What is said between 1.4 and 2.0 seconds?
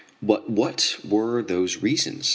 those